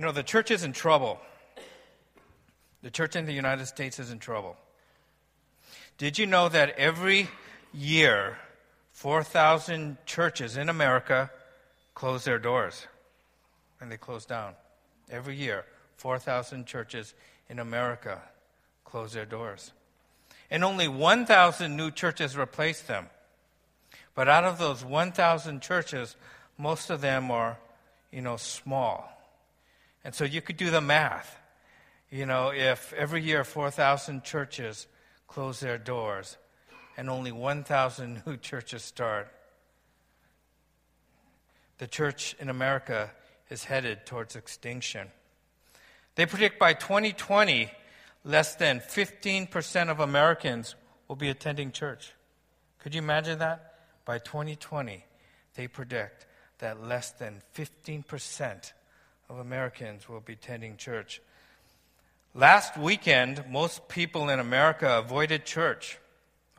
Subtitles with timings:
[0.00, 1.20] You know, the church is in trouble.
[2.82, 4.56] The church in the United States is in trouble.
[5.98, 7.28] Did you know that every
[7.74, 8.38] year,
[8.92, 11.30] 4,000 churches in America
[11.94, 12.86] close their doors
[13.78, 14.54] and they close down?
[15.10, 15.66] Every year,
[15.98, 17.12] 4,000 churches
[17.50, 18.22] in America
[18.86, 19.70] close their doors.
[20.50, 23.10] And only 1,000 new churches replace them.
[24.14, 26.16] But out of those 1,000 churches,
[26.56, 27.58] most of them are,
[28.10, 29.19] you know, small.
[30.04, 31.38] And so you could do the math.
[32.10, 34.86] You know, if every year 4,000 churches
[35.28, 36.36] close their doors
[36.96, 39.32] and only 1,000 new churches start,
[41.78, 43.10] the church in America
[43.48, 45.08] is headed towards extinction.
[46.14, 47.70] They predict by 2020,
[48.24, 50.74] less than 15% of Americans
[51.08, 52.12] will be attending church.
[52.78, 53.74] Could you imagine that?
[54.04, 55.04] By 2020,
[55.54, 56.26] they predict
[56.58, 58.72] that less than 15%
[59.30, 61.22] of Americans will be attending church.
[62.34, 65.98] Last weekend, most people in America avoided church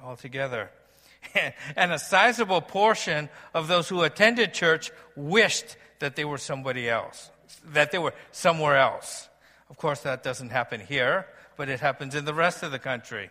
[0.01, 0.71] altogether.
[1.75, 7.29] and a sizable portion of those who attended church wished that they were somebody else,
[7.73, 9.27] that they were somewhere else.
[9.69, 13.29] Of course, that doesn't happen here, but it happens in the rest of the country.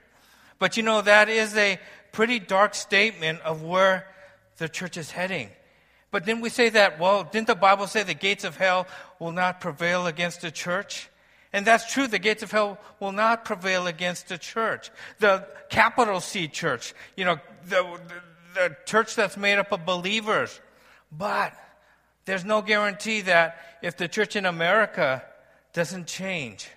[0.58, 1.80] But you know, that is a
[2.12, 4.06] pretty dark statement of where
[4.58, 5.48] the church is heading.
[6.10, 8.86] But didn't we say that, well, didn't the Bible say the gates of hell
[9.18, 11.08] will not prevail against the church?
[11.52, 12.06] And that's true.
[12.06, 14.90] The gates of hell will not prevail against the church.
[15.18, 17.38] The capital C church, you know,
[17.68, 20.60] the, the, the church that's made up of believers.
[21.12, 21.54] But
[22.24, 25.24] there's no guarantee that if the church in America
[25.72, 26.68] doesn't change,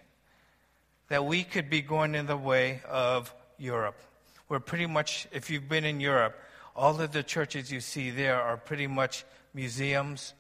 [1.10, 4.00] that we could be going in the way of Europe.
[4.48, 6.40] Where pretty much, if you've been in Europe,
[6.76, 10.34] all of the churches you see there are pretty much museums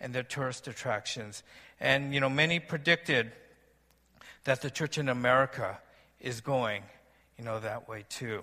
[0.00, 1.42] and they're tourist attractions.
[1.80, 3.32] And, you know, many predicted
[4.44, 5.78] that the church in America
[6.20, 6.82] is going,
[7.38, 8.42] you know, that way too.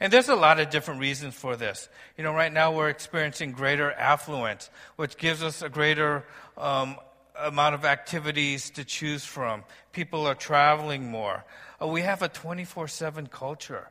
[0.00, 1.88] And there's a lot of different reasons for this.
[2.16, 6.24] You know, right now we're experiencing greater affluence, which gives us a greater
[6.56, 6.96] um,
[7.38, 9.64] amount of activities to choose from.
[9.92, 11.44] People are traveling more.
[11.82, 13.90] Uh, we have a 24 7 culture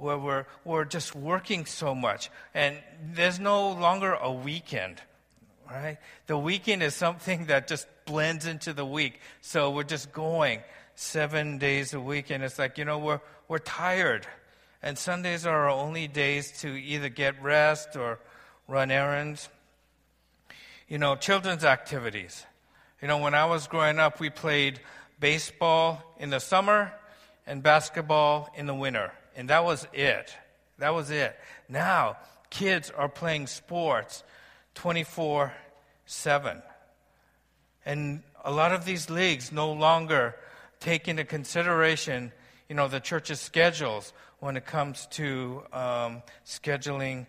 [0.00, 2.76] where we're, we're just working so much, and
[3.12, 5.00] there's no longer a weekend
[5.70, 5.98] right?
[6.26, 9.20] The weekend is something that just blends into the week.
[9.40, 10.60] So we're just going
[10.94, 14.26] seven days a week, and it's like, you know, we're, we're tired.
[14.82, 18.18] And Sundays are our only days to either get rest or
[18.66, 19.48] run errands.
[20.88, 22.44] You know, children's activities.
[23.00, 24.80] You know, when I was growing up, we played
[25.20, 26.92] baseball in the summer
[27.46, 29.12] and basketball in the winter.
[29.36, 30.34] And that was it.
[30.78, 31.36] That was it.
[31.68, 32.16] Now,
[32.50, 34.24] kids are playing sports
[34.74, 35.52] 24
[36.06, 36.62] 7.
[37.86, 40.34] And a lot of these leagues no longer
[40.80, 42.32] take into consideration,
[42.68, 47.26] you know, the church's schedules when it comes to um, scheduling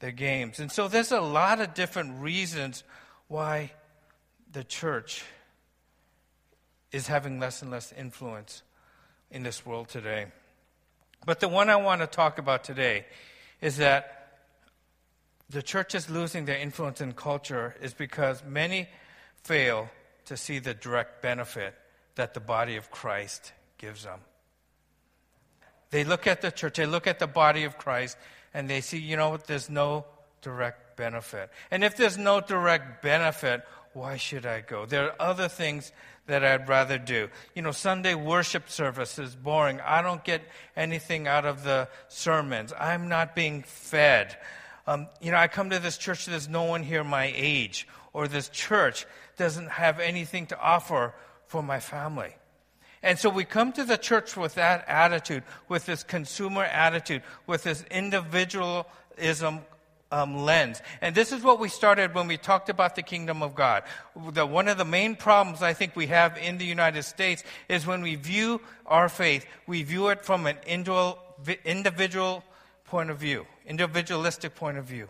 [0.00, 0.58] the games.
[0.58, 2.82] And so there's a lot of different reasons
[3.28, 3.72] why
[4.52, 5.24] the church
[6.92, 8.62] is having less and less influence
[9.30, 10.26] in this world today.
[11.24, 13.06] But the one I want to talk about today
[13.60, 14.40] is that
[15.48, 18.88] the church is losing their influence in culture is because many
[19.42, 19.90] fail
[20.26, 21.74] to see the direct benefit
[22.16, 24.20] that the body of Christ gives them.
[25.90, 28.16] They look at the church, they look at the body of Christ,
[28.52, 30.06] and they see, you know, there's no
[30.42, 31.50] direct benefit.
[31.70, 33.64] And if there's no direct benefit,
[33.94, 34.86] why should I go?
[34.86, 35.92] There are other things
[36.26, 37.28] that I'd rather do.
[37.54, 39.80] You know, Sunday worship service is boring.
[39.80, 40.42] I don't get
[40.76, 42.72] anything out of the sermons.
[42.78, 44.36] I'm not being fed.
[44.86, 48.28] Um, you know, I come to this church, there's no one here my age, or
[48.28, 49.06] this church
[49.36, 51.14] doesn't have anything to offer
[51.46, 52.34] for my family.
[53.02, 57.62] And so we come to the church with that attitude, with this consumer attitude, with
[57.62, 59.60] this individualism
[60.14, 60.80] um, lens.
[61.00, 63.82] And this is what we started when we talked about the kingdom of God.
[64.32, 67.84] The, one of the main problems I think we have in the United States is
[67.84, 72.44] when we view our faith, we view it from an individual
[72.86, 75.08] point of view, individualistic point of view.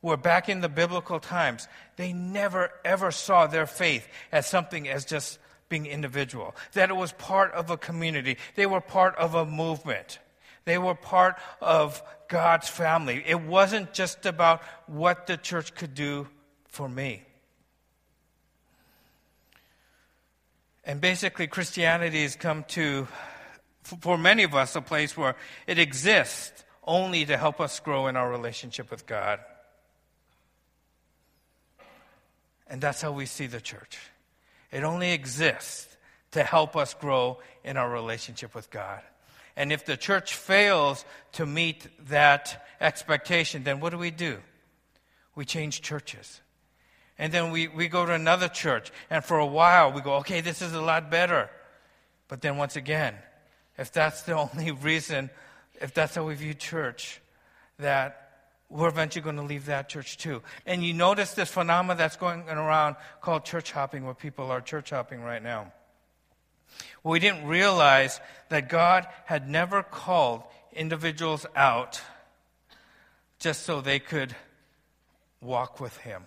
[0.00, 5.04] Where back in the biblical times, they never ever saw their faith as something as
[5.04, 9.44] just being individual, that it was part of a community, they were part of a
[9.44, 10.18] movement.
[10.64, 13.22] They were part of God's family.
[13.26, 16.28] It wasn't just about what the church could do
[16.68, 17.24] for me.
[20.84, 23.06] And basically, Christianity has come to,
[23.82, 25.36] for many of us, a place where
[25.66, 29.38] it exists only to help us grow in our relationship with God.
[32.66, 33.98] And that's how we see the church.
[34.72, 35.96] It only exists
[36.32, 39.02] to help us grow in our relationship with God.
[39.56, 44.38] And if the church fails to meet that expectation, then what do we do?
[45.34, 46.40] We change churches.
[47.18, 48.90] And then we, we go to another church.
[49.10, 51.50] And for a while, we go, okay, this is a lot better.
[52.28, 53.14] But then once again,
[53.78, 55.30] if that's the only reason,
[55.80, 57.20] if that's how we view church,
[57.78, 58.18] that
[58.68, 60.42] we're eventually going to leave that church too.
[60.64, 64.90] And you notice this phenomenon that's going around called church hopping, where people are church
[64.90, 65.72] hopping right now.
[67.02, 70.42] We didn't realize that God had never called
[70.72, 72.00] individuals out
[73.38, 74.34] just so they could
[75.40, 76.24] walk with Him.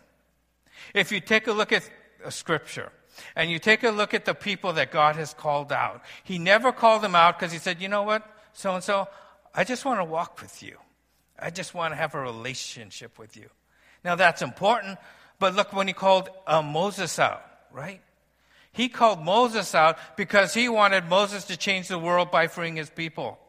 [0.94, 1.89] If you take a look at
[2.24, 2.92] a scripture
[3.36, 6.71] and you take a look at the people that God has called out, He never
[6.71, 9.07] called them out because He said, you know what, so and so,
[9.53, 10.77] I just want to walk with you.
[11.39, 13.50] I just want to have a relationship with you.
[14.03, 15.00] Now that's important,
[15.39, 18.01] but look when He called uh, Moses out, right?
[18.75, 22.89] He called Moses out because he wanted Moses to change the world by freeing his
[22.89, 23.39] people.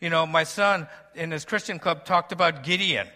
[0.00, 3.06] You know, my son in his Christian club talked about Gideon.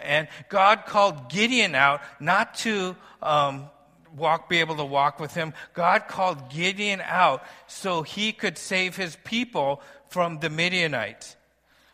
[0.00, 3.70] And God called Gideon out not to um,
[4.16, 5.54] walk, be able to walk with him.
[5.74, 11.36] God called Gideon out so he could save his people from the Midianites.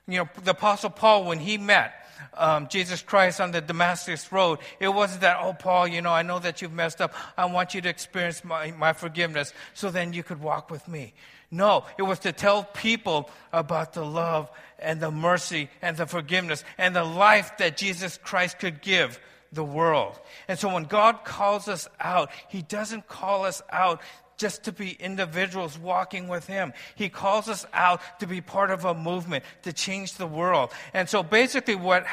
[0.08, 1.92] You know, the Apostle Paul, when he met
[2.34, 6.22] um, Jesus Christ on the Damascus Road, it wasn't that, oh, Paul, you know, I
[6.22, 7.14] know that you've messed up.
[7.36, 11.14] I want you to experience my, my forgiveness so then you could walk with me.
[11.50, 16.64] No, it was to tell people about the love and the mercy and the forgiveness
[16.78, 19.20] and the life that Jesus Christ could give
[19.52, 20.18] the world.
[20.48, 24.00] And so when God calls us out, He doesn't call us out
[24.42, 26.72] just to be individuals walking with Him.
[26.96, 30.72] He calls us out to be part of a movement to change the world.
[30.92, 32.04] And so basically, what,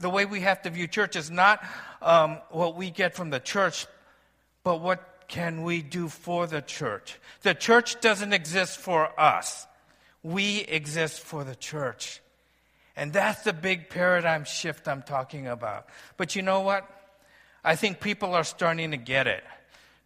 [0.00, 1.62] the way we have to view church is not
[2.00, 3.86] um, what we get from the church,
[4.62, 7.20] but what can we do for the church?
[7.42, 9.66] The church doesn't exist for us.
[10.22, 12.22] We exist for the church.
[12.96, 15.86] And that's the big paradigm shift I'm talking about.
[16.16, 16.88] But you know what?
[17.62, 19.44] I think people are starting to get it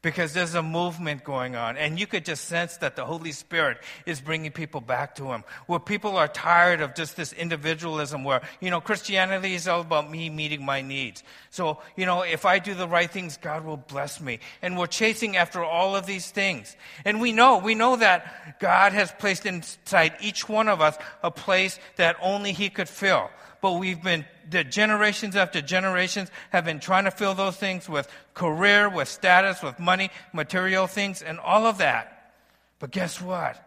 [0.01, 1.77] because there's a movement going on.
[1.77, 5.43] And you could just sense that the Holy Spirit is bringing people back to Him.
[5.67, 10.11] Where people are tired of just this individualism where, you know, Christianity is all about
[10.11, 11.25] me meeting my needs.
[11.51, 14.39] So, you know, if I do the right things, God will bless me.
[14.63, 16.77] And we're chasing after all of these things.
[17.05, 21.31] And we know, we know that God has placed inside each one of us a
[21.31, 23.31] place that only He could fill
[23.61, 28.09] but we've been, the generations after generations have been trying to fill those things with
[28.35, 32.33] career, with status, with money, material things, and all of that.
[32.79, 33.65] But guess what?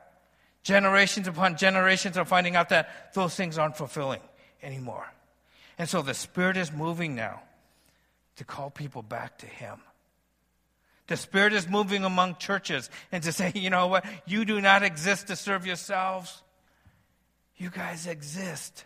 [0.63, 4.21] Generations upon generations are finding out that those things aren't fulfilling
[4.61, 5.11] anymore.
[5.77, 7.41] And so the Spirit is moving now
[8.35, 9.79] to call people back to Him.
[11.07, 14.05] The Spirit is moving among churches and to say, you know what?
[14.25, 16.43] You do not exist to serve yourselves.
[17.57, 18.85] You guys exist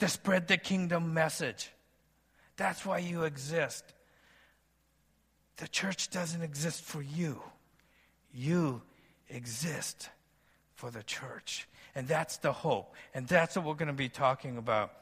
[0.00, 1.70] to spread the kingdom message.
[2.56, 3.84] That's why you exist.
[5.56, 7.42] The church doesn't exist for you,
[8.34, 8.82] you
[9.28, 10.08] exist
[10.74, 11.68] for the church.
[11.94, 12.94] And that's the hope.
[13.14, 14.92] And that's what we're going to be talking about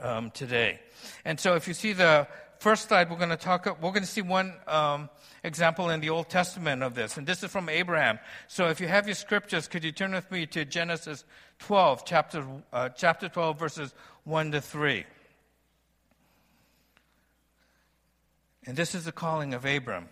[0.00, 0.78] um, today.
[1.24, 4.06] And so if you see the first slide, we're going to talk, we're going to
[4.06, 5.08] see one um,
[5.44, 7.16] example in the Old Testament of this.
[7.16, 8.18] And this is from Abraham.
[8.48, 11.24] So if you have your scriptures, could you turn with me to Genesis
[11.60, 13.94] 12, chapter, uh, chapter 12, verses
[14.24, 15.04] 1 to 3.
[18.66, 20.08] And this is the calling of Abram.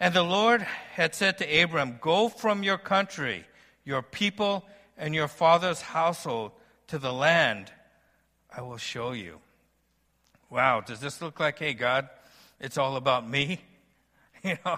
[0.00, 3.44] And the Lord had said to Abram, Go from your country,
[3.84, 4.64] your people,
[4.98, 6.52] and your father's household
[6.88, 7.72] to the land
[8.54, 9.40] I will show you.
[10.54, 12.08] Wow, does this look like, hey, God,
[12.60, 13.60] it's all about me?
[14.44, 14.76] You know,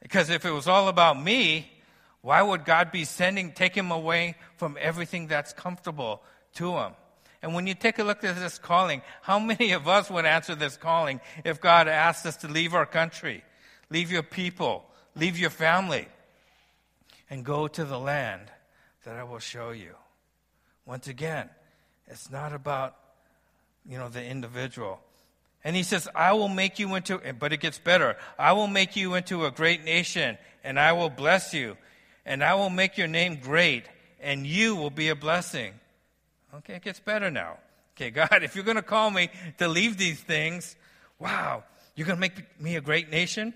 [0.00, 1.70] because if it was all about me,
[2.22, 6.22] why would God be sending, take him away from everything that's comfortable
[6.54, 6.92] to him?
[7.42, 10.54] And when you take a look at this calling, how many of us would answer
[10.54, 13.44] this calling if God asked us to leave our country,
[13.90, 16.08] leave your people, leave your family,
[17.28, 18.50] and go to the land
[19.04, 19.96] that I will show you?
[20.86, 21.50] Once again,
[22.06, 22.96] it's not about,
[23.86, 24.98] you know, the individual.
[25.64, 28.16] And he says, I will make you into, but it gets better.
[28.38, 31.78] I will make you into a great nation, and I will bless you,
[32.26, 33.86] and I will make your name great,
[34.20, 35.72] and you will be a blessing.
[36.56, 37.56] Okay, it gets better now.
[37.96, 40.76] Okay, God, if you're going to call me to leave these things,
[41.18, 41.64] wow,
[41.96, 43.54] you're going to make me a great nation?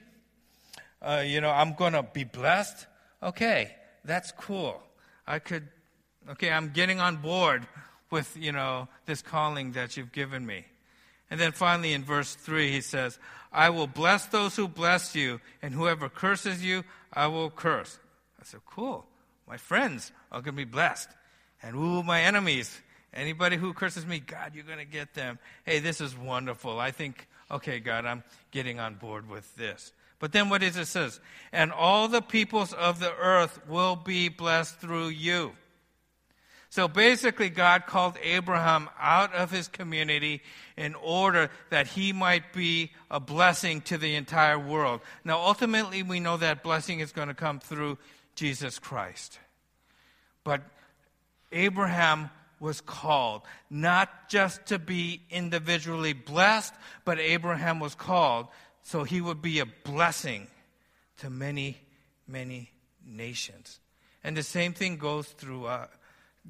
[1.03, 2.87] Uh, you know, I'm going to be blessed?
[3.23, 3.75] Okay,
[4.05, 4.83] that's cool.
[5.27, 5.69] I could,
[6.31, 7.67] okay, I'm getting on board
[8.11, 10.65] with, you know, this calling that you've given me.
[11.31, 13.19] And then finally in verse 3, he says,
[13.53, 17.99] I will bless those who bless you, and whoever curses you, I will curse.
[18.41, 19.07] I said, cool.
[19.47, 21.09] My friends are going to be blessed.
[21.63, 22.81] And ooh, my enemies,
[23.15, 25.39] anybody who curses me, God, you're going to get them.
[25.65, 26.79] Hey, this is wonderful.
[26.79, 29.93] I think, okay, God, I'm getting on board with this.
[30.19, 31.21] But then what is it says?
[31.53, 35.53] And all the peoples of the earth will be blessed through you.
[36.71, 40.43] So basically, God called Abraham out of his community
[40.77, 45.01] in order that he might be a blessing to the entire world.
[45.25, 47.97] Now, ultimately, we know that blessing is going to come through
[48.35, 49.39] Jesus Christ.
[50.45, 50.63] But
[51.53, 58.49] Abraham was called not just to be individually blessed, but Abraham was called
[58.83, 60.47] so he would be a blessing
[61.19, 61.77] to many,
[62.27, 62.71] many
[63.07, 63.81] nations.
[64.25, 65.87] And the same thing goes through, uh,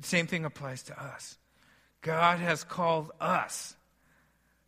[0.03, 1.37] same thing applies to us.
[2.03, 3.75] God has called us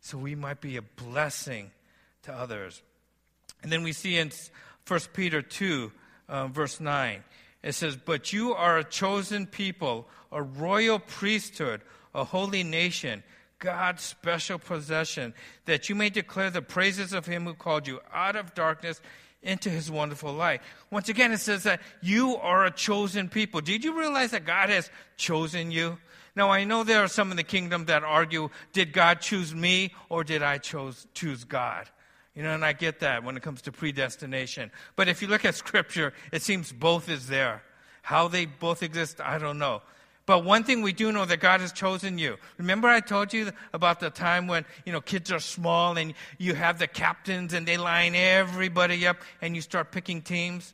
[0.01, 1.71] so we might be a blessing
[2.23, 2.81] to others.
[3.63, 4.31] And then we see in
[4.87, 5.91] 1 Peter 2,
[6.27, 7.23] uh, verse 9,
[7.61, 11.81] it says, But you are a chosen people, a royal priesthood,
[12.15, 13.23] a holy nation,
[13.59, 15.35] God's special possession,
[15.65, 18.99] that you may declare the praises of him who called you out of darkness
[19.43, 20.61] into his wonderful light.
[20.91, 23.61] Once again, it says that you are a chosen people.
[23.61, 25.97] Did you realize that God has chosen you?
[26.35, 29.93] Now, I know there are some in the kingdom that argue, did God choose me
[30.09, 31.89] or did I chose, choose God?
[32.35, 34.71] You know, and I get that when it comes to predestination.
[34.95, 37.63] But if you look at scripture, it seems both is there.
[38.03, 39.81] How they both exist, I don't know.
[40.31, 42.37] But one thing we do know that God has chosen you.
[42.57, 46.53] Remember I told you about the time when, you know, kids are small and you
[46.53, 50.73] have the captains and they line everybody up and you start picking teams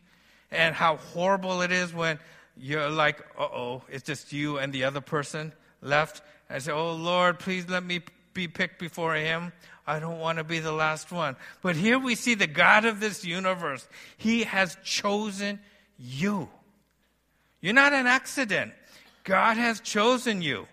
[0.51, 2.19] and how horrible it is when
[2.55, 6.21] you're like, uh-oh, it's just you and the other person left.
[6.51, 8.01] I say, oh Lord, please let me
[8.35, 9.53] be picked before him.
[9.87, 11.35] I don't want to be the last one.
[11.63, 13.87] But here we see the God of this universe.
[14.17, 15.57] He has chosen
[15.97, 16.47] you.
[17.59, 18.73] You're not an accident.
[19.27, 20.67] God has chosen you.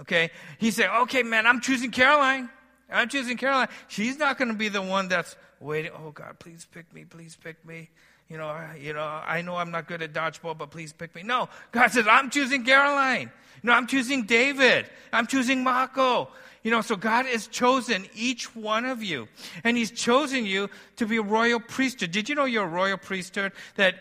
[0.00, 0.30] Okay?
[0.58, 2.50] He said, okay, man, I'm choosing Caroline.
[2.92, 3.68] I'm choosing Caroline.
[3.88, 5.90] She's not going to be the one that's waiting.
[5.96, 7.06] Oh, God, please pick me.
[7.06, 7.88] Please pick me.
[8.28, 11.22] You know, you know, I know I'm not good at dodgeball, but please pick me.
[11.22, 13.32] No, God says, I'm choosing Caroline.
[13.62, 14.86] No, I'm choosing David.
[15.10, 16.28] I'm choosing Mako.
[16.62, 19.28] You know, so God has chosen each one of you.
[19.64, 22.10] And He's chosen you to be a royal priesthood.
[22.10, 23.52] Did you know you're a royal priesthood?
[23.76, 23.94] That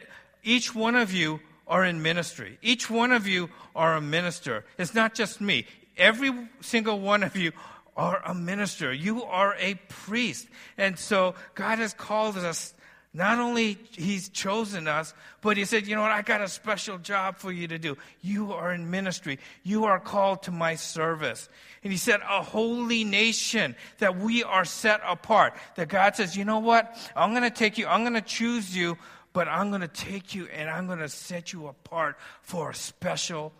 [0.44, 1.40] each one of you
[1.72, 2.60] are in ministry.
[2.62, 4.66] Each one of you are a minister.
[4.78, 5.66] It's not just me.
[5.98, 7.54] Every single one of you
[7.96, 8.94] are a minister.
[8.94, 10.48] You are a priest.
[10.78, 12.74] And so God has called us.
[13.13, 16.98] Not only He's chosen us, but He said, you know what, I got a special
[16.98, 17.98] job for you to do.
[18.22, 19.40] You are in ministry.
[19.63, 21.48] You are called to my service.
[21.84, 25.54] And He said, a holy nation that we are set apart.
[25.75, 28.75] That God says, you know what, I'm going to take you, I'm going to choose
[28.75, 28.98] you
[29.33, 32.75] but I'm going to take you and I'm going to set you apart for a
[32.75, 33.53] special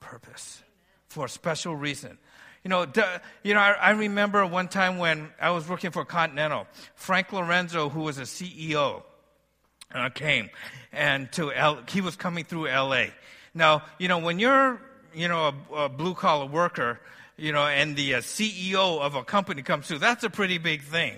[0.00, 0.62] purpose,
[1.08, 2.18] for a special reason.
[2.64, 2.86] You know,
[3.42, 7.88] you know, I, I, remember one time when I was working for Continental, Frank Lorenzo,
[7.88, 9.02] who was a CEO,
[9.92, 10.48] uh, came
[10.92, 13.12] and to L, he was coming through L.A.
[13.52, 14.80] Now, you know, when you're,
[15.12, 17.00] you know, a, a blue collar worker,
[17.36, 20.82] you know, and the uh, CEO of a company comes through, that's a pretty big
[20.82, 21.14] thing.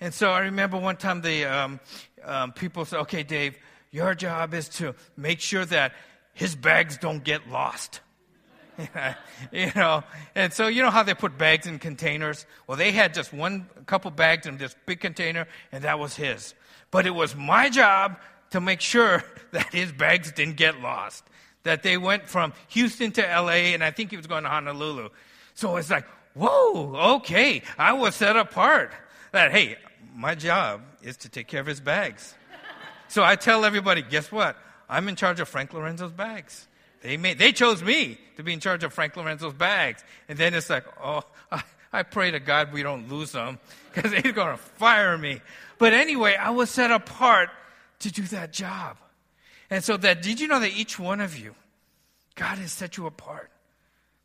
[0.00, 1.78] And so I remember one time the um,
[2.24, 3.56] um, people say, okay, Dave,
[3.90, 5.92] your job is to make sure that
[6.32, 8.00] his bags don't get lost.
[9.52, 10.02] you know,
[10.34, 12.46] and so you know how they put bags in containers?
[12.66, 16.54] Well, they had just one couple bags in this big container, and that was his.
[16.90, 18.18] But it was my job
[18.50, 21.24] to make sure that his bags didn't get lost.
[21.64, 25.10] That they went from Houston to LA, and I think he was going to Honolulu.
[25.54, 28.92] So it's like, whoa, okay, I was set apart.
[29.32, 29.76] That, hey,
[30.14, 32.34] my job is to take care of his bags.
[33.08, 34.56] so I tell everybody, guess what?
[34.88, 36.66] I'm in charge of Frank Lorenzo's bags.
[37.02, 40.04] They made, they chose me to be in charge of Frank Lorenzo's bags.
[40.28, 41.62] And then it's like, oh, I,
[41.92, 43.58] I pray to God we don't lose them
[43.92, 45.40] because he's going to fire me.
[45.78, 47.50] But anyway, I was set apart
[48.00, 48.96] to do that job.
[49.70, 51.54] And so that, did you know that each one of you,
[52.34, 53.50] God has set you apart?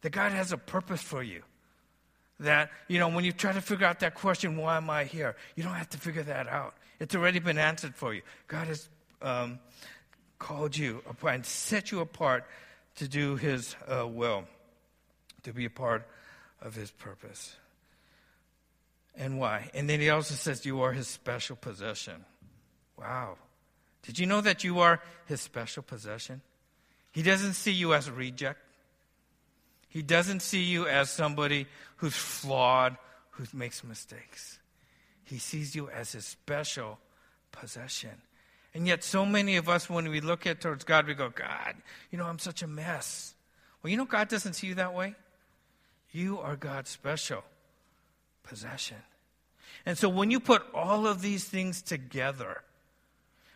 [0.02, 1.44] That God has a purpose for you.
[2.42, 5.36] That, you know, when you try to figure out that question, why am I here?
[5.56, 6.76] You don't have to figure that out.
[7.00, 8.22] It's already been answered for you.
[8.48, 8.90] God has
[9.22, 9.60] um,
[10.38, 12.46] called you and set you apart
[12.96, 14.46] to do His uh, will,
[15.44, 16.08] to be a part
[16.62, 17.56] of His purpose.
[19.16, 19.70] And why?
[19.74, 22.26] And then He also says you are His special possession.
[22.98, 23.38] Wow.
[24.04, 26.42] Did you know that you are His special possession?
[27.12, 28.60] He doesn't see you as a reject.
[29.96, 32.98] He doesn't see you as somebody who's flawed,
[33.30, 34.60] who makes mistakes.
[35.24, 37.00] He sees you as his special
[37.54, 38.12] possession.
[38.74, 41.76] And yet, so many of us, when we look at towards God, we go, God,
[42.12, 43.36] you know, I'm such a mess.
[43.82, 45.16] Well, you know, God doesn't see you that way.
[46.12, 47.46] You are God's special
[48.44, 48.98] possession.
[49.86, 52.64] And so, when you put all of these things together,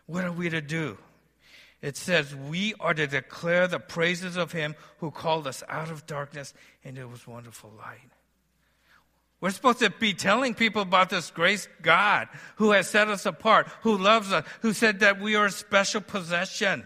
[0.05, 0.97] what are we to do?
[1.81, 6.05] It says, We are to declare the praises of him who called us out of
[6.05, 8.11] darkness into his wonderful light.
[9.41, 13.67] We're supposed to be telling people about this grace God who has set us apart,
[13.83, 16.85] who loves us, who said that we are a special possession.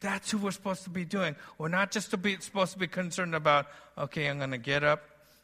[0.00, 1.36] That's who we're supposed to be doing.
[1.56, 4.84] We're not just to be, supposed to be concerned about, okay, I'm going to get
[4.84, 5.02] up,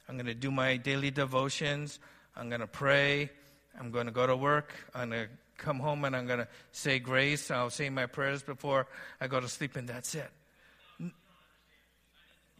[0.08, 1.98] I'm going to do my daily devotions,
[2.36, 3.30] I'm going to pray,
[3.78, 6.48] I'm going to go to work, I'm going to come home and I'm going to
[6.72, 8.86] say grace, I'll say my prayers before
[9.20, 10.30] I go to sleep, and that's it.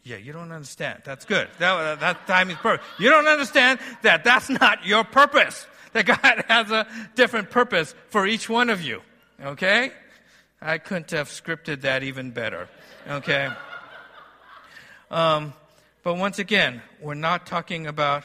[0.03, 1.01] Yeah, you don't understand.
[1.03, 1.49] That's good.
[1.59, 2.85] That, that time is perfect.
[2.97, 5.67] You don't understand that that's not your purpose.
[5.91, 9.01] That God has a different purpose for each one of you.
[9.43, 9.91] Okay?
[10.61, 12.69] I couldn't have scripted that even better.
[13.07, 13.49] Okay?
[15.11, 15.53] Um,
[16.03, 18.23] but once again, we're not talking about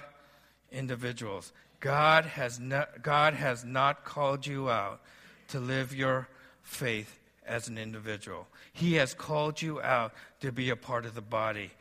[0.71, 1.52] individuals.
[1.82, 5.00] God has, not, God has not called you out
[5.48, 6.28] to live your
[6.62, 8.46] faith as an individual.
[8.72, 11.72] He has called you out to be a part of the body.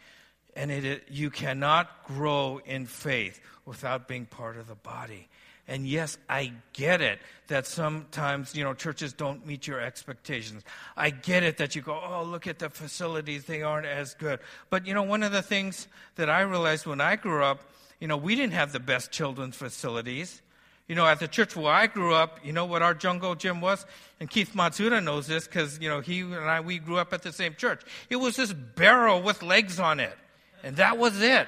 [0.55, 5.27] And it, you cannot grow in faith without being part of the body.
[5.67, 10.63] And yes, I get it that sometimes, you know, churches don't meet your expectations.
[10.97, 14.39] I get it that you go, oh, look at the facilities, they aren't as good.
[14.71, 17.61] But, you know, one of the things that I realized when I grew up,
[18.01, 20.41] you know, we didn't have the best children's facilities.
[20.87, 23.61] You know, at the church where I grew up, you know what our jungle gym
[23.61, 23.85] was?
[24.19, 27.21] And Keith Matsuda knows this because, you know, he and I, we grew up at
[27.21, 27.81] the same church.
[28.09, 30.17] It was this barrel with legs on it.
[30.63, 31.47] And that was it.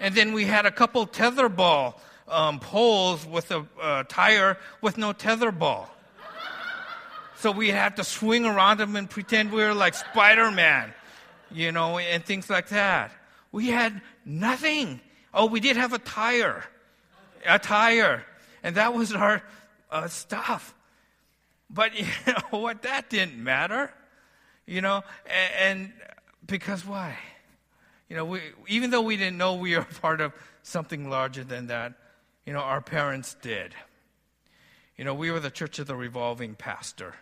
[0.00, 1.94] And then we had a couple tetherball
[2.28, 5.86] um, poles with a uh, tire with no tetherball.
[7.36, 10.92] So we had to swing around them and pretend we were like Spider Man,
[11.50, 13.12] you know, and things like that.
[13.52, 15.00] We had nothing.
[15.36, 16.64] Oh, we did have a tire
[17.46, 18.24] a tire.
[18.62, 19.42] And that was our
[19.90, 20.74] uh, stuff.
[21.70, 22.82] But you know what?
[22.82, 23.92] That didn't matter.
[24.66, 25.92] You know, and, and
[26.46, 27.16] because why?
[28.08, 31.68] You know, we, even though we didn't know we were part of something larger than
[31.68, 31.94] that,
[32.44, 33.74] you know, our parents did.
[34.96, 37.14] You know, we were the church of the revolving pastor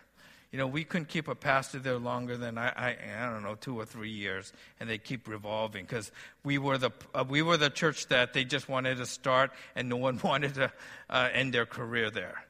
[0.55, 3.55] you know, we couldn't keep a pastor there longer than I, I, I don't know,
[3.55, 6.13] two or three years, and they keep revolving because
[6.45, 9.89] we were the uh, we were the church that they just wanted to start, and
[9.89, 10.71] no one wanted to
[11.09, 12.45] uh, end their career there,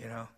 [0.00, 0.28] you know.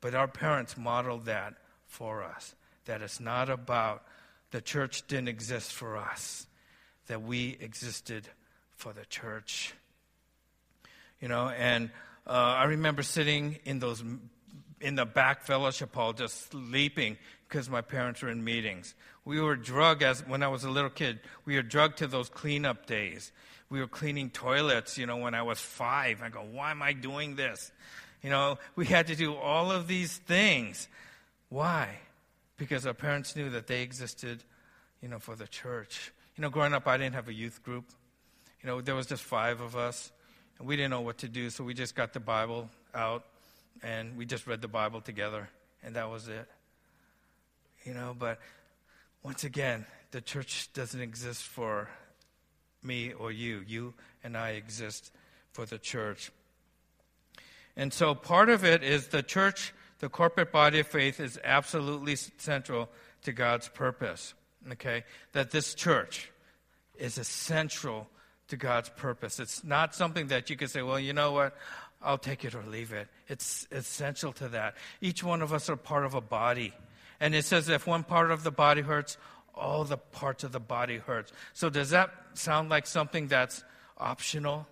[0.00, 1.54] But our parents modeled that
[1.86, 2.56] for us.
[2.86, 4.02] That it's not about
[4.50, 6.48] the church didn't exist for us,
[7.06, 8.28] that we existed
[8.74, 9.72] for the church.
[11.20, 11.92] You know, and
[12.26, 14.02] uh, I remember sitting in those
[14.84, 17.16] in the back fellowship hall just sleeping
[17.48, 18.94] because my parents were in meetings.
[19.24, 21.20] We were drugged as when I was a little kid.
[21.46, 23.32] We were drugged to those cleanup days.
[23.70, 26.20] We were cleaning toilets, you know, when I was five.
[26.22, 27.72] I go, why am I doing this?
[28.22, 30.86] You know, we had to do all of these things.
[31.48, 31.88] Why?
[32.58, 34.44] Because our parents knew that they existed,
[35.00, 36.12] you know, for the church.
[36.36, 37.86] You know, growing up, I didn't have a youth group.
[38.62, 40.12] You know, there was just five of us,
[40.58, 43.24] and we didn't know what to do, so we just got the Bible out
[43.82, 45.48] and we just read the Bible together,
[45.82, 46.48] and that was it.
[47.84, 48.38] You know, but
[49.22, 51.88] once again, the church doesn't exist for
[52.82, 53.62] me or you.
[53.66, 55.10] You and I exist
[55.52, 56.30] for the church.
[57.76, 62.16] And so part of it is the church, the corporate body of faith, is absolutely
[62.16, 62.88] central
[63.22, 64.34] to God's purpose.
[64.72, 65.04] Okay?
[65.32, 66.30] That this church
[66.96, 68.08] is essential
[68.48, 69.40] to God's purpose.
[69.40, 71.56] It's not something that you can say, well, you know what?
[72.04, 73.08] I'll take it or leave it.
[73.28, 74.76] It's essential to that.
[75.00, 76.74] Each one of us are part of a body.
[77.18, 79.16] And it says if one part of the body hurts,
[79.54, 81.32] all the parts of the body hurts.
[81.52, 83.64] So does that sound like something that's
[83.96, 84.66] optional?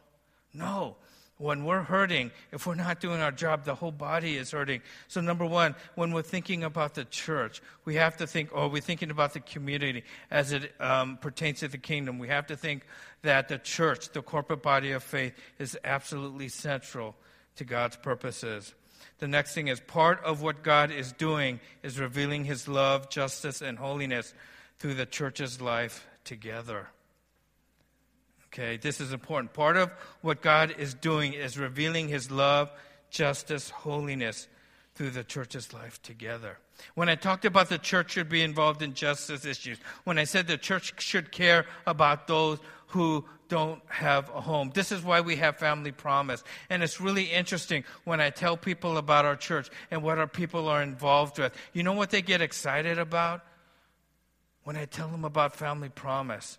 [0.53, 0.97] No.
[1.43, 4.81] When we're hurting, if we're not doing our job, the whole body is hurting.
[5.09, 8.81] So, number one, when we're thinking about the church, we have to think, or we're
[8.81, 12.21] thinking about the community as it um, pertains to the kingdom.
[12.21, 12.87] We have to think
[13.23, 17.17] that the church, the corporate body of faith, is absolutely central
[17.57, 18.73] to God's purposes.
[19.19, 23.63] The next thing is part of what God is doing is revealing his love, justice,
[23.63, 24.33] and holiness
[24.79, 26.87] through the church's life together.
[28.53, 29.55] Okay, this is important.
[29.55, 32.71] Part of what God is doing is revealing his love,
[33.09, 34.47] justice, holiness
[34.95, 36.59] through the church's life together.
[36.95, 40.49] When I talked about the church should be involved in justice issues, when I said
[40.49, 44.71] the church should care about those who don't have a home.
[44.75, 46.45] This is why we have Family Promise.
[46.69, 50.69] And it's really interesting when I tell people about our church and what our people
[50.69, 51.55] are involved with.
[51.73, 53.43] You know what they get excited about?
[54.65, 56.59] When I tell them about Family Promise.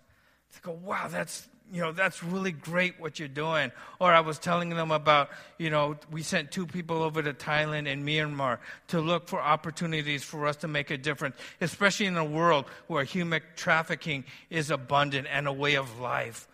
[0.52, 3.72] They go, wow, that's you know, that's really great what you're doing.
[3.98, 7.90] Or I was telling them about, you know, we sent two people over to Thailand
[7.90, 12.24] and Myanmar to look for opportunities for us to make a difference, especially in a
[12.24, 16.48] world where human trafficking is abundant and a way of life.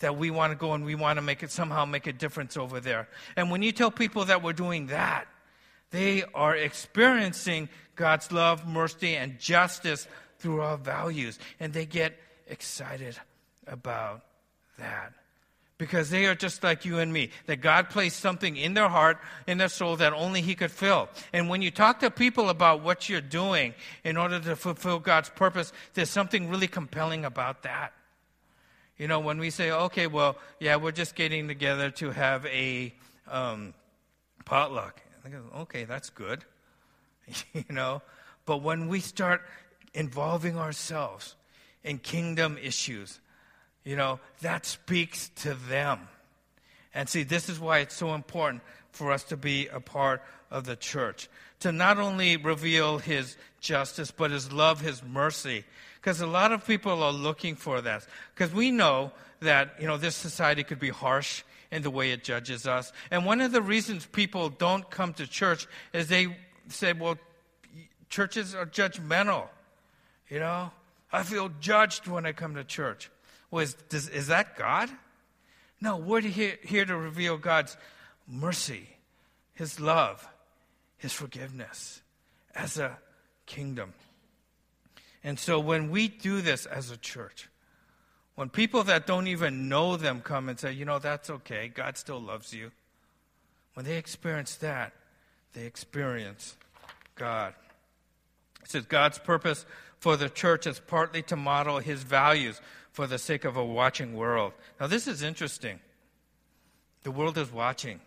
[0.00, 2.56] That we want to go and we want to make it somehow make a difference
[2.56, 3.08] over there.
[3.34, 5.26] And when you tell people that we're doing that,
[5.90, 10.06] they are experiencing God's love, mercy, and justice
[10.38, 11.38] through our values.
[11.58, 13.16] And they get excited
[13.66, 14.22] about
[14.78, 15.12] that.
[15.78, 17.30] Because they are just like you and me.
[17.46, 21.10] That God placed something in their heart, in their soul that only He could fill.
[21.34, 25.28] And when you talk to people about what you're doing in order to fulfill God's
[25.28, 27.92] purpose, there's something really compelling about that.
[28.96, 32.94] You know, when we say, okay, well, yeah, we're just getting together to have a
[33.28, 33.74] um,
[34.46, 35.02] potluck.
[35.56, 36.44] Okay, that's good.
[37.52, 38.00] you know,
[38.46, 39.42] but when we start
[39.92, 41.34] involving ourselves
[41.82, 43.20] in kingdom issues,
[43.86, 46.08] you know, that speaks to them.
[46.92, 50.66] And see, this is why it's so important for us to be a part of
[50.66, 51.28] the church.
[51.60, 55.64] To not only reveal his justice, but his love, his mercy.
[56.00, 58.04] Because a lot of people are looking for that.
[58.34, 62.24] Because we know that, you know, this society could be harsh in the way it
[62.24, 62.92] judges us.
[63.12, 66.36] And one of the reasons people don't come to church is they
[66.68, 67.18] say, well,
[68.08, 69.46] churches are judgmental.
[70.28, 70.72] You know,
[71.12, 73.10] I feel judged when I come to church.
[73.56, 74.90] Was does, is that God?
[75.80, 77.74] No, we're here, here to reveal God's
[78.28, 78.86] mercy,
[79.54, 80.28] His love,
[80.98, 82.02] His forgiveness
[82.54, 82.98] as a
[83.46, 83.94] kingdom.
[85.24, 87.48] And so when we do this as a church,
[88.34, 91.96] when people that don't even know them come and say, you know, that's okay, God
[91.96, 92.72] still loves you,
[93.72, 94.92] when they experience that,
[95.54, 96.58] they experience
[97.14, 97.54] God.
[98.62, 99.64] It says God's purpose
[99.98, 102.60] for the church is partly to model his values
[102.92, 104.52] for the sake of a watching world.
[104.80, 105.80] Now, this is interesting.
[107.02, 108.00] The world is watching.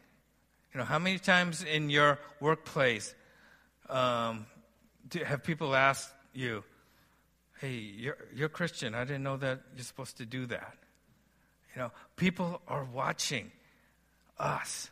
[0.74, 3.14] You know, how many times in your workplace
[3.90, 4.46] um,
[5.10, 6.64] do, have people asked you,
[7.60, 8.96] hey, you're, you're Christian.
[8.96, 10.76] I didn't know that you're supposed to do that.
[11.76, 13.52] You know, people are watching
[14.38, 14.90] us.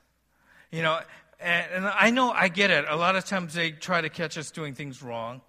[0.71, 0.99] You know,
[1.39, 2.85] and, and I know I get it.
[2.87, 5.41] A lot of times they try to catch us doing things wrong.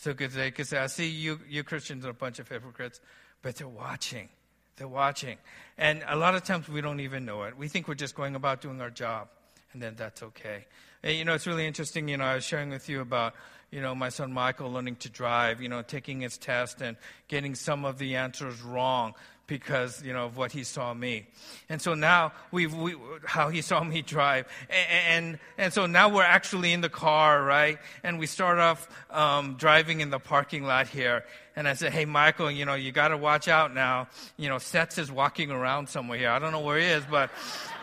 [0.00, 3.00] So they could say, I see you, you Christians are a bunch of hypocrites
[3.42, 4.28] but they're watching.
[4.76, 5.38] They're watching.
[5.78, 7.56] And a lot of times we don't even know it.
[7.56, 9.28] We think we're just going about doing our job,
[9.72, 10.66] and then that's okay.
[11.02, 12.08] And, you know, it's really interesting.
[12.08, 13.34] You know, I was sharing with you about,
[13.70, 16.96] you know, my son Michael learning to drive, you know, taking his test and
[17.28, 19.14] getting some of the answers wrong
[19.50, 21.26] because you know of what he saw me,
[21.68, 22.94] and so now we've we,
[23.26, 27.42] how he saw me drive, and, and, and so now we're actually in the car,
[27.42, 27.78] right?
[28.04, 31.24] And we start off um, driving in the parking lot here,
[31.56, 34.08] and I said, "Hey, Michael, you know you got to watch out now.
[34.38, 36.30] You know, Sets is walking around somewhere here.
[36.30, 37.30] I don't know where he is, but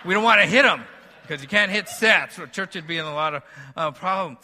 [0.06, 0.82] we don't want to hit him."
[1.28, 2.38] because you can't hit sets.
[2.38, 3.44] The church would be in a lot of
[3.76, 4.38] uh, problem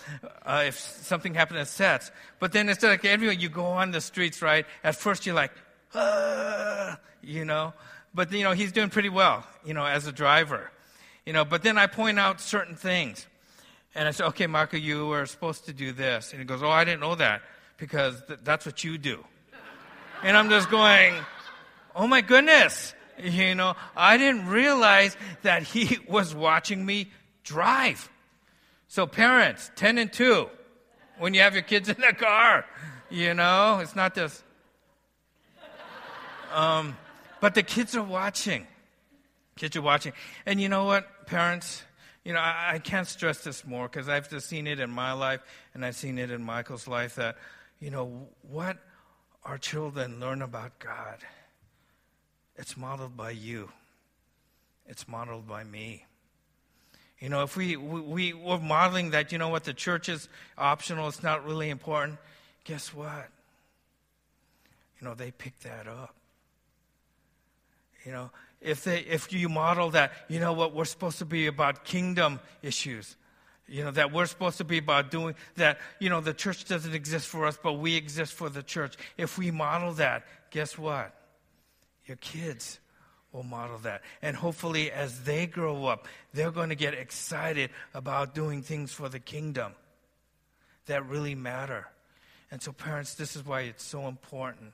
[0.46, 2.12] uh, if something happened to sets.
[2.40, 4.66] But then it's like everywhere you go on the streets, right?
[4.84, 5.52] At first you're like,
[7.22, 7.74] you know.
[8.14, 10.72] But, you know, he's doing pretty well, you know, as a driver.
[11.26, 13.26] You know, but then I point out certain things.
[13.96, 16.32] And I say, okay, Marco, you were supposed to do this.
[16.32, 17.42] And he goes, oh, I didn't know that
[17.78, 19.24] because th- that's what you do.
[20.24, 21.16] and I'm just going,
[21.96, 22.94] oh my goodness.
[23.22, 27.12] You know, I didn't realize that he was watching me
[27.44, 28.10] drive.
[28.88, 30.50] So, parents, 10 and 2,
[31.20, 32.66] when you have your kids in the car,
[33.10, 34.44] you know, it's not just.
[36.54, 36.96] Um,
[37.42, 38.68] but the kids are watching.
[39.58, 40.14] Kids are watching.
[40.46, 41.84] And you know what, parents?
[42.24, 45.12] You know, I, I can't stress this more because I've just seen it in my
[45.14, 45.42] life
[45.74, 47.36] and I've seen it in Michael's life that,
[47.80, 48.78] you know, what
[49.44, 51.18] our children learn about God,
[52.56, 53.70] it's modeled by you,
[54.88, 56.06] it's modeled by me.
[57.20, 61.08] You know, if we, we, we're modeling that, you know what, the church is optional,
[61.08, 62.20] it's not really important,
[62.64, 63.30] guess what?
[65.00, 66.16] You know, they pick that up.
[68.06, 71.48] You know, if, they, if you model that, you know what, we're supposed to be
[71.48, 73.16] about kingdom issues.
[73.68, 76.94] You know, that we're supposed to be about doing that, you know, the church doesn't
[76.94, 78.96] exist for us, but we exist for the church.
[79.18, 81.14] If we model that, guess what?
[82.06, 82.80] Your kids
[83.32, 84.02] will model that.
[84.22, 89.08] And hopefully, as they grow up, they're going to get excited about doing things for
[89.10, 89.74] the kingdom
[90.86, 91.88] that really matter.
[92.52, 94.74] And so, parents, this is why it's so important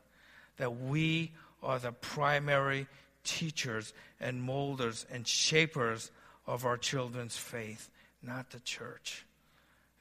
[0.58, 1.32] that we
[1.64, 2.88] are the primary
[3.30, 6.10] teachers and molders and shapers
[6.48, 7.92] of our children's faith,
[8.24, 9.24] not the church.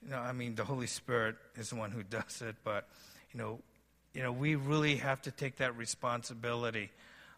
[0.03, 2.89] You know, I mean, the Holy Spirit is the one who does it, but
[3.33, 3.59] you know,
[4.15, 6.91] you know, we really have to take that responsibility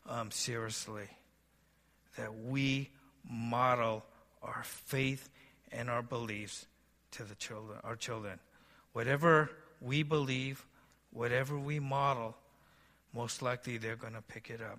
[0.08, 1.08] um, seriously.
[2.16, 2.90] That we
[3.28, 4.04] model
[4.42, 5.28] our faith
[5.72, 6.66] and our beliefs
[7.12, 8.38] to the children, our children.
[8.92, 9.50] Whatever
[9.80, 10.64] we believe,
[11.12, 12.36] whatever we model,
[13.12, 14.78] most likely they're going to pick it up.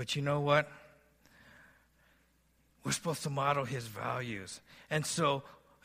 [0.00, 0.66] But you know what?
[2.84, 4.62] We're supposed to model his values.
[4.88, 5.42] And so,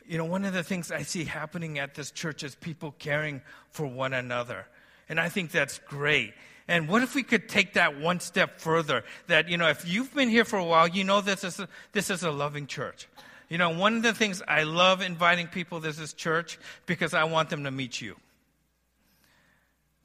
[0.08, 3.42] you know, one of the things I see happening at this church is people caring
[3.72, 4.64] for one another.
[5.10, 6.32] And I think that's great.
[6.66, 9.04] And what if we could take that one step further?
[9.26, 11.68] That, you know, if you've been here for a while, you know this is a,
[11.92, 13.08] this is a loving church.
[13.50, 17.24] You know, one of the things I love inviting people to this church because I
[17.24, 18.16] want them to meet you.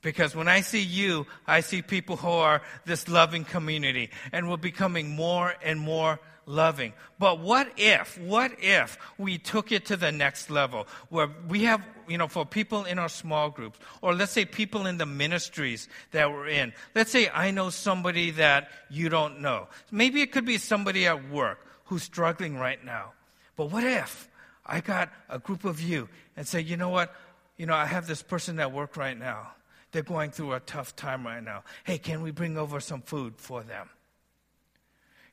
[0.02, 4.58] Because when I see you, I see people who are this loving community and we're
[4.58, 6.94] becoming more and more loving.
[7.20, 11.84] But what if, what if we took it to the next level where we have,
[12.08, 15.88] you know, for people in our small groups, or let's say people in the ministries
[16.12, 16.74] that we're in.
[16.96, 19.68] Let's say I know somebody that you don't know.
[19.92, 23.14] Maybe it could be somebody at work who's struggling right now.
[23.56, 24.28] But what if
[24.66, 27.14] I got a group of you and say, you know what?
[27.58, 29.52] You know, I have this person at work right now
[29.91, 31.63] they're going through a tough time right now.
[31.84, 33.89] Hey, can we bring over some food for them?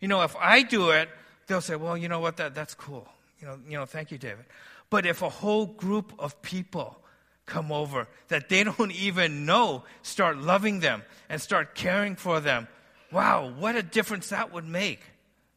[0.00, 1.08] You know, if I do it,
[1.46, 3.08] they'll say, well, you know what, that, that's cool.
[3.40, 4.44] You know, you know, thank you, David.
[4.90, 7.00] But if a whole group of people
[7.46, 12.68] come over that they don't even know start loving them and start caring for them,
[13.12, 15.00] wow, what a difference that would make,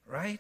[0.08, 0.40] right?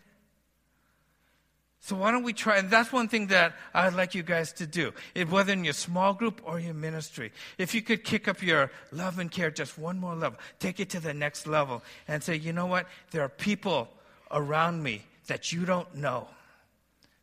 [1.83, 2.57] So why don't we try?
[2.57, 4.93] And that's one thing that I'd like you guys to do,
[5.29, 7.31] whether in your small group or your ministry.
[7.57, 10.91] If you could kick up your love and care just one more level, take it
[10.91, 12.85] to the next level, and say, you know what?
[13.09, 13.89] There are people
[14.29, 16.27] around me that you don't know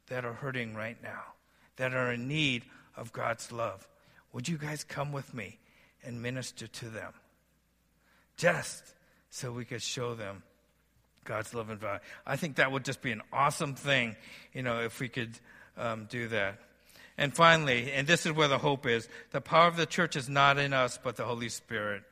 [0.09, 1.23] that are hurting right now,
[1.77, 2.64] that are in need
[2.97, 3.87] of God's love.
[4.33, 5.59] Would you guys come with me
[6.03, 7.12] and minister to them?
[8.37, 8.83] Just
[9.31, 10.42] so we could show them
[11.29, 12.01] God's love and value.
[12.27, 14.17] I think that would just be an awesome thing,
[14.55, 15.38] you know, if we could
[15.77, 16.59] um, do that.
[17.19, 20.29] And finally, and this is where the hope is the power of the church is
[20.29, 22.03] not in us, but the Holy Spirit.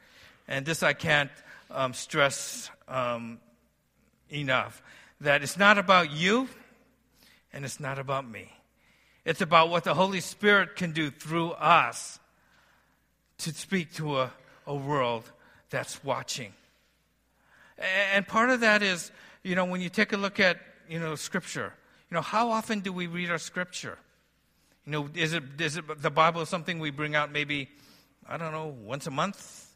[0.46, 1.30] And this I can't
[1.70, 3.40] um, stress um,
[4.30, 4.82] enough
[5.22, 6.46] that it's not about you
[7.54, 8.52] and it's not about me.
[9.24, 12.20] It's about what the Holy Spirit can do through us
[13.38, 14.32] to speak to a,
[14.66, 15.32] a world
[15.70, 16.52] that's watching.
[17.78, 19.10] And part of that is,
[19.42, 20.58] you know, when you take a look at,
[20.88, 21.72] you know, Scripture,
[22.10, 23.98] you know, how often do we read our Scripture?
[24.84, 27.68] You know, is it, is it the Bible something we bring out maybe,
[28.28, 29.74] I don't know, once a month,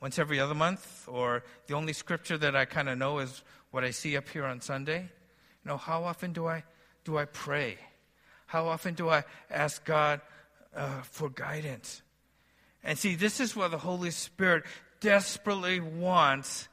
[0.00, 1.08] once every other month?
[1.08, 4.44] Or the only Scripture that I kind of know is what I see up here
[4.44, 5.00] on Sunday?
[5.00, 6.64] You know, how often do I,
[7.04, 7.78] do I pray?
[8.46, 10.20] How often do I ask God
[10.76, 12.02] uh, for guidance?
[12.84, 14.64] And see, this is what the Holy Spirit
[15.00, 16.68] desperately wants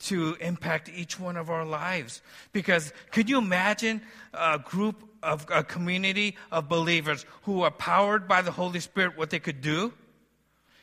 [0.00, 2.22] to impact each one of our lives.
[2.52, 4.00] Because could you imagine
[4.32, 9.30] a group of a community of believers who are powered by the Holy Spirit, what
[9.30, 9.92] they could do?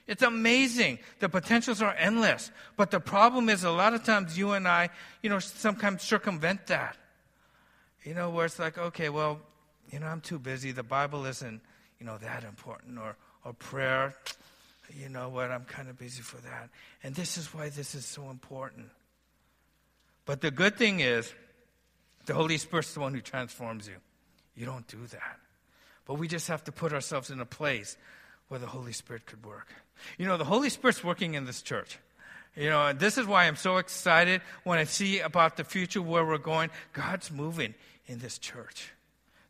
[0.06, 1.00] It's amazing.
[1.20, 2.52] The potentials are endless.
[2.78, 4.90] But the problem is a lot of times you and I,
[5.22, 6.98] you know, sometimes circumvent that.
[8.04, 9.42] You know, where it's like, okay, well,
[9.92, 10.72] you know, I'm too busy.
[10.72, 11.60] The Bible isn't,
[12.00, 13.00] you know, that important.
[13.00, 14.16] Or, or prayer,
[14.96, 16.70] you know what, I'm kind of busy for that.
[17.04, 18.90] And this is why this is so important.
[20.28, 21.34] But the good thing is,
[22.26, 23.96] the Holy Spirit's the one who transforms you.
[24.56, 25.40] You don't do that.
[26.06, 27.98] But we just have to put ourselves in a place
[28.50, 29.70] where the Holy Spirit could work.
[30.18, 31.98] You know, the Holy Spirit's working in this church.
[32.56, 36.02] You know, and this is why I'm so excited when I see about the future
[36.02, 36.72] where we're going.
[36.92, 37.74] God's moving
[38.06, 38.92] in this church.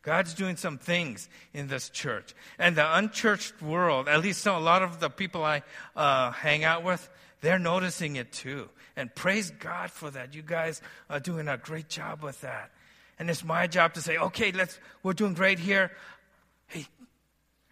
[0.03, 2.35] God's doing some things in this church.
[2.59, 5.63] And the unchurched world, at least a lot of the people I
[5.95, 7.09] uh, hang out with,
[7.41, 8.69] they're noticing it too.
[8.97, 10.33] And praise God for that.
[10.33, 12.71] You guys are doing a great job with that.
[13.19, 15.91] And it's my job to say, okay, let's, we're doing great here.
[16.65, 16.87] Hey,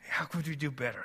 [0.08, 1.04] how could we do better?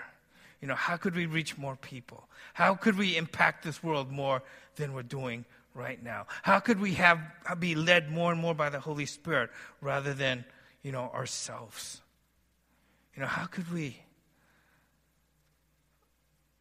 [0.61, 2.29] You know, how could we reach more people?
[2.53, 4.43] How could we impact this world more
[4.77, 6.27] than we're doing right now?
[6.43, 7.19] How could we have
[7.59, 9.49] be led more and more by the Holy Spirit
[9.81, 10.45] rather than,
[10.83, 12.03] you know, ourselves?
[13.15, 14.03] You know, how could we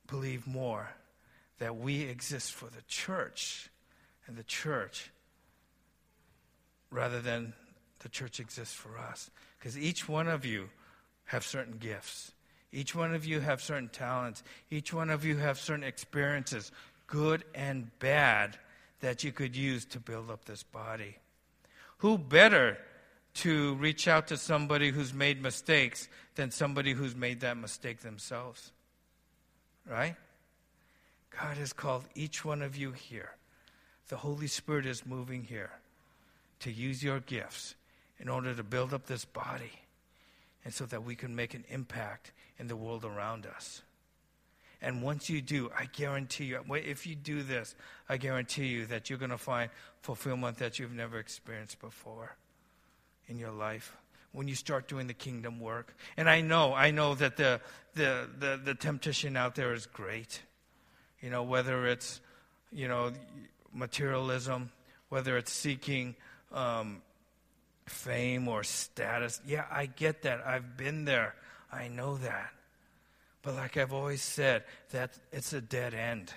[0.07, 0.89] believe more
[1.59, 3.69] that we exist for the church
[4.27, 5.11] and the church
[6.91, 7.53] rather than
[7.99, 9.29] the church exists for us.
[9.57, 10.69] Because each one of you
[11.25, 12.31] have certain gifts.
[12.71, 14.43] Each one of you have certain talents.
[14.71, 16.71] Each one of you have certain experiences,
[17.07, 18.57] good and bad,
[19.01, 21.17] that you could use to build up this body.
[21.97, 22.77] Who better
[23.35, 28.71] to reach out to somebody who's made mistakes than somebody who's made that mistake themselves?
[29.89, 30.15] Right?
[31.29, 33.31] God has called each one of you here.
[34.07, 35.71] The Holy Spirit is moving here
[36.61, 37.75] to use your gifts
[38.19, 39.71] in order to build up this body
[40.65, 43.81] and so that we can make an impact in the world around us.
[44.81, 47.75] And once you do, I guarantee you, if you do this,
[48.07, 49.69] I guarantee you that you're going to find
[50.01, 52.35] fulfillment that you've never experienced before
[53.27, 53.95] in your life
[54.31, 55.95] when you start doing the kingdom work.
[56.15, 57.59] And I know, I know that the,
[57.95, 60.41] the, the, the temptation out there is great.
[61.21, 62.21] You know, whether it's,
[62.71, 63.11] you know,
[63.73, 64.71] materialism,
[65.09, 66.15] whether it's seeking
[66.51, 67.01] um,
[67.85, 69.41] fame or status.
[69.45, 70.45] Yeah, I get that.
[70.45, 71.35] I've been there.
[71.71, 72.51] I know that.
[73.41, 76.33] But like I've always said, that it's a dead end.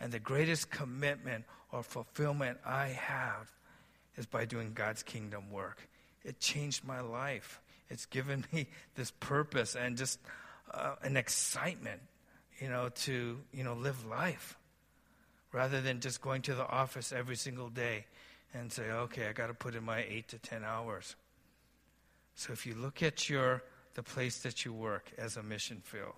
[0.00, 3.50] And the greatest commitment or fulfillment I have
[4.16, 5.88] is by doing God's kingdom work.
[6.24, 7.60] It changed my life.
[7.90, 10.18] It's given me this purpose and just
[10.70, 12.00] uh, an excitement,
[12.60, 14.56] you know, to, you know, live life
[15.52, 18.06] rather than just going to the office every single day
[18.52, 21.16] and say, okay, I got to put in my eight to 10 hours.
[22.34, 23.62] So if you look at your,
[23.94, 26.14] the place that you work as a mission field,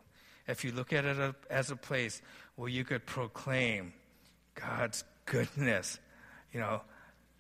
[0.49, 2.23] if you look at it as a place
[2.55, 3.93] where you could proclaim
[4.55, 5.99] God's goodness,
[6.53, 6.83] you know,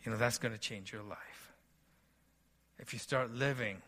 [0.05, 1.53] you know that's going to change your life.
[2.79, 3.79] If you start living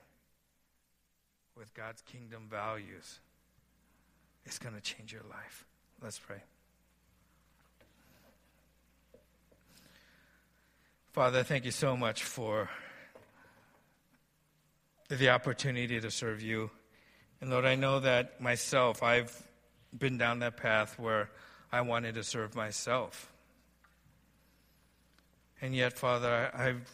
[1.56, 3.20] with God's kingdom values,
[4.48, 5.66] it's going to change your life.
[6.02, 6.38] Let's pray.
[11.12, 12.70] Father, thank you so much for
[15.10, 16.70] the opportunity to serve you.
[17.42, 19.36] And Lord, I know that myself, I've
[19.96, 21.28] been down that path where
[21.70, 23.30] I wanted to serve myself.
[25.60, 26.90] And yet, Father, I've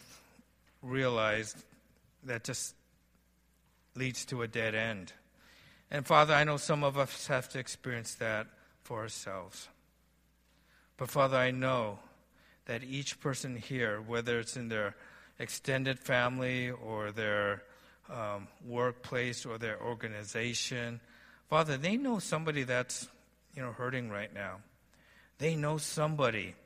[0.82, 1.62] realized
[2.24, 2.74] that just
[3.94, 5.12] leads to a dead end.
[5.94, 8.48] And Father, I know some of us have to experience that
[8.82, 9.68] for ourselves.
[10.96, 12.00] But Father, I know
[12.64, 14.96] that each person here, whether it's in their
[15.38, 17.62] extended family or their
[18.10, 20.98] um, workplace or their organization,
[21.48, 23.06] Father, they know somebody that's
[23.54, 24.56] you know hurting right now.
[25.38, 26.56] They know somebody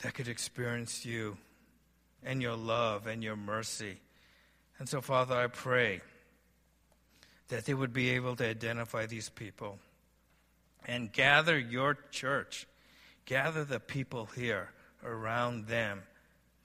[0.00, 1.38] that could experience you
[2.22, 4.00] and your love and your mercy.
[4.78, 6.02] And so, Father, I pray
[7.50, 9.78] that they would be able to identify these people
[10.86, 12.66] and gather your church
[13.30, 14.70] Gather the people here
[15.04, 16.02] around them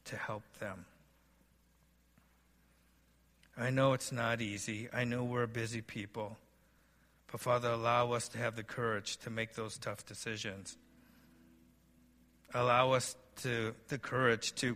[0.05, 0.85] to help them.
[3.55, 4.89] I know it's not easy.
[4.91, 6.37] I know we're busy people.
[7.31, 10.75] But Father, allow us to have the courage to make those tough decisions.
[12.51, 14.75] Allow us to the courage to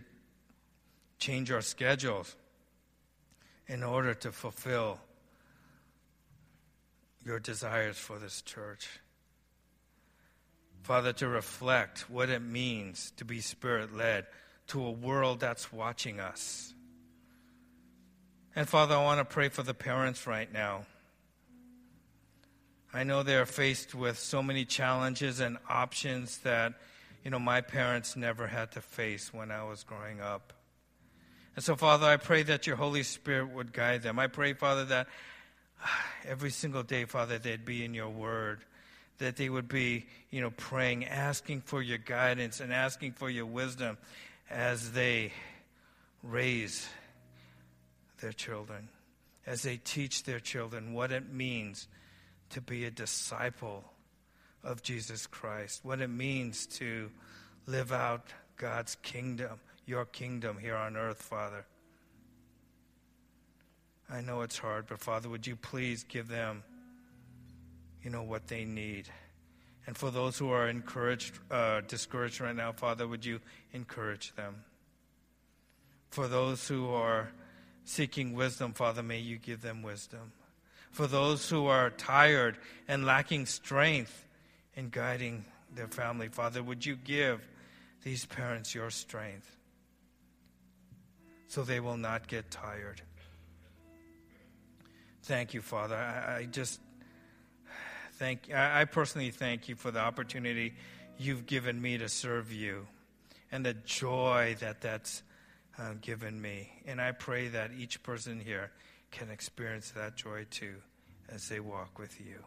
[1.18, 2.36] change our schedules
[3.66, 5.00] in order to fulfill
[7.24, 8.88] your desires for this church.
[10.82, 14.26] Father, to reflect what it means to be spirit led
[14.68, 16.72] to a world that's watching us.
[18.56, 20.86] And Father, I want to pray for the parents right now.
[22.92, 26.74] I know they are faced with so many challenges and options that,
[27.24, 30.52] you know, my parents never had to face when I was growing up.
[31.54, 34.18] And so, Father, I pray that your Holy Spirit would guide them.
[34.18, 35.06] I pray, Father, that
[36.28, 38.64] every single day, Father, they'd be in your word
[39.18, 43.46] that they would be, you know, praying, asking for your guidance and asking for your
[43.46, 43.98] wisdom
[44.50, 45.32] as they
[46.22, 46.88] raise
[48.20, 48.88] their children,
[49.46, 51.86] as they teach their children what it means
[52.50, 53.84] to be a disciple
[54.64, 57.10] of Jesus Christ, what it means to
[57.66, 61.64] live out God's kingdom, your kingdom here on earth, Father.
[64.12, 66.62] I know it's hard, but Father, would you please give them
[68.02, 69.08] you know, what they need.
[69.86, 73.40] And for those who are encouraged, uh, discouraged right now, Father, would you
[73.72, 74.64] encourage them?
[76.10, 77.30] For those who are
[77.84, 80.32] seeking wisdom, Father, may you give them wisdom.
[80.90, 82.58] For those who are tired
[82.88, 84.26] and lacking strength
[84.74, 87.46] in guiding their family, Father, would you give
[88.02, 89.56] these parents your strength
[91.46, 93.02] so they will not get tired?
[95.30, 95.94] Thank you, Father.
[95.94, 96.80] I, I just
[98.14, 100.74] thank I personally thank you for the opportunity
[101.18, 102.88] you've given me to serve you
[103.52, 105.22] and the joy that that's
[105.78, 106.72] uh, given me.
[106.84, 108.72] And I pray that each person here
[109.12, 110.74] can experience that joy too
[111.28, 112.42] as they walk with you.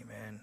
[0.00, 0.40] Amen.